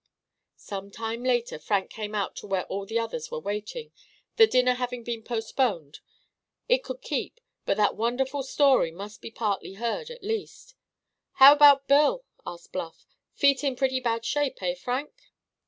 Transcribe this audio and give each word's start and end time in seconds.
Some 0.55 0.89
time 0.89 1.23
later 1.23 1.59
Frank 1.59 1.91
came 1.91 2.15
out 2.15 2.35
to 2.37 2.47
where 2.47 2.65
all 2.65 2.87
the 2.87 2.97
others 2.97 3.29
were 3.29 3.39
waiting, 3.39 3.91
the 4.35 4.47
dinner 4.47 4.73
having 4.73 5.03
been 5.03 5.21
postponed. 5.21 5.99
It 6.67 6.83
could 6.83 7.03
keep, 7.03 7.39
but 7.67 7.77
that 7.77 7.95
wonderful 7.95 8.41
story 8.41 8.89
must 8.89 9.21
be 9.21 9.29
partly 9.29 9.73
heard, 9.73 10.09
at 10.09 10.23
least. 10.23 10.73
"How 11.33 11.53
about 11.53 11.87
Bill?" 11.87 12.25
asked 12.47 12.71
Bluff. 12.71 13.05
"Feet 13.35 13.63
in 13.63 13.75
pretty 13.75 13.99
bad 13.99 14.25
shape—eh, 14.25 14.73
Frank?" 14.73 15.11